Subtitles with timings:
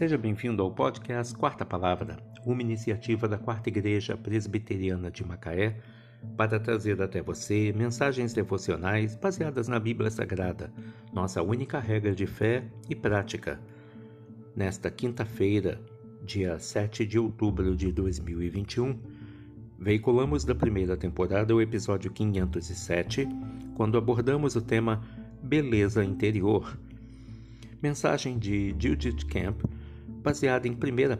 [0.00, 2.16] Seja bem-vindo ao podcast Quarta Palavra,
[2.46, 5.76] uma iniciativa da Quarta Igreja Presbiteriana de Macaé
[6.38, 10.72] para trazer até você mensagens devocionais baseadas na Bíblia Sagrada,
[11.12, 13.60] nossa única regra de fé e prática.
[14.56, 15.78] Nesta quinta-feira,
[16.24, 18.98] dia 7 de outubro de 2021,
[19.78, 23.28] veiculamos da primeira temporada o episódio 507,
[23.74, 25.02] quando abordamos o tema
[25.42, 26.74] Beleza Interior.
[27.82, 29.60] Mensagem de Judith Camp
[30.22, 30.76] baseada em 1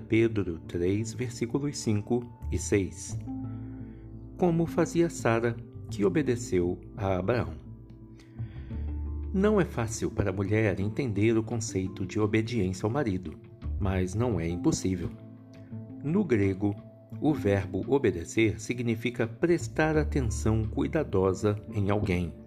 [0.08, 3.18] Pedro 3, versículos 5 e 6.
[4.36, 5.56] Como fazia Sara,
[5.90, 7.54] que obedeceu a Abraão.
[9.32, 13.38] Não é fácil para a mulher entender o conceito de obediência ao marido,
[13.78, 15.10] mas não é impossível.
[16.02, 16.74] No grego,
[17.20, 22.39] o verbo obedecer significa prestar atenção cuidadosa em alguém.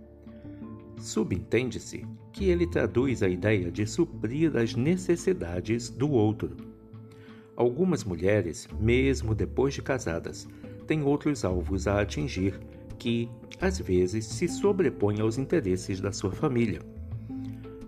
[1.04, 6.56] Subentende-se que ele traduz a ideia de suprir as necessidades do outro.
[7.58, 10.48] Algumas mulheres, mesmo depois de casadas,
[10.88, 12.58] têm outros alvos a atingir
[12.98, 13.30] que,
[13.60, 16.80] às vezes, se sobrepõem aos interesses da sua família.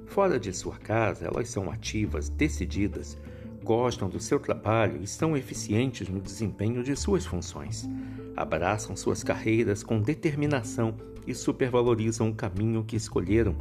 [0.08, 3.18] Fora de sua casa, elas são ativas, decididas,
[3.66, 7.90] gostam do seu trabalho e são eficientes no desempenho de suas funções.
[8.38, 10.94] Abraçam suas carreiras com determinação
[11.26, 13.56] e supervalorizam o caminho que escolheram,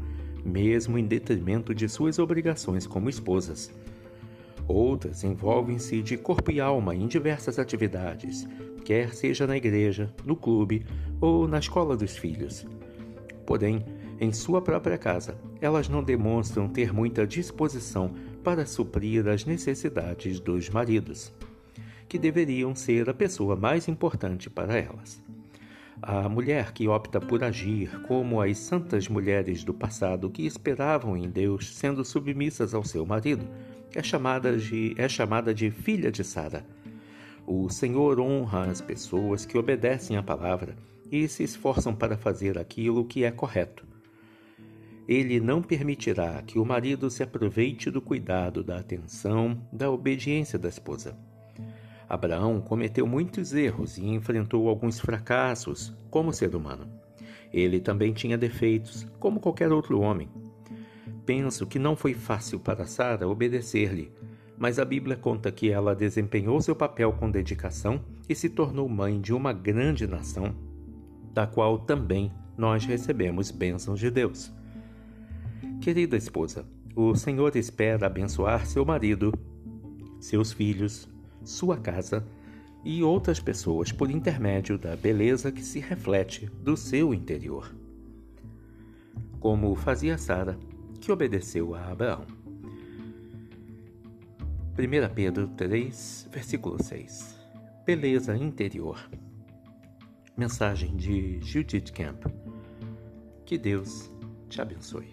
[0.44, 3.72] mesmo em detrimento de suas obrigações como esposas.
[4.68, 8.46] Outras envolvem-se de corpo e alma em diversas atividades,
[8.84, 10.84] quer seja na igreja, no clube
[11.18, 12.66] ou na escola dos filhos.
[13.46, 13.82] Porém,
[14.20, 20.68] em sua própria casa, elas não demonstram ter muita disposição para suprir as necessidades dos
[20.68, 21.32] maridos,
[22.06, 25.22] que deveriam ser a pessoa mais importante para elas.
[26.02, 31.30] A mulher que opta por agir como as santas mulheres do passado que esperavam em
[31.30, 33.48] Deus, sendo submissas ao seu marido,
[33.94, 36.66] é chamada de, é chamada de filha de Sara.
[37.46, 40.76] O Senhor honra as pessoas que obedecem à palavra
[41.10, 43.93] e se esforçam para fazer aquilo que é correto.
[45.06, 50.68] Ele não permitirá que o marido se aproveite do cuidado, da atenção, da obediência da
[50.68, 51.16] esposa.
[52.08, 56.88] Abraão cometeu muitos erros e enfrentou alguns fracassos como ser humano.
[57.52, 60.28] Ele também tinha defeitos, como qualquer outro homem.
[61.26, 64.12] Penso que não foi fácil para Sara obedecer-lhe,
[64.58, 69.20] mas a Bíblia conta que ela desempenhou seu papel com dedicação e se tornou mãe
[69.20, 70.54] de uma grande nação,
[71.32, 74.52] da qual também nós recebemos bênçãos de Deus.
[75.84, 76.64] Querida esposa,
[76.96, 79.30] o Senhor espera abençoar seu marido,
[80.18, 81.06] seus filhos,
[81.44, 82.26] sua casa
[82.82, 87.70] e outras pessoas por intermédio da beleza que se reflete do seu interior.
[89.38, 90.58] Como fazia Sara,
[91.02, 92.24] que obedeceu a Abraão.
[94.78, 97.38] 1 Pedro 3, versículo 6
[97.84, 99.06] Beleza interior.
[100.34, 102.24] Mensagem de Judith Camp.
[103.44, 104.10] Que Deus
[104.48, 105.12] te abençoe.